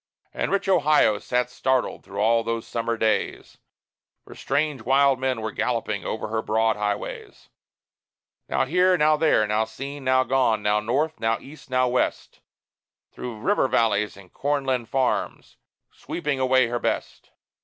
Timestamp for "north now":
10.79-11.37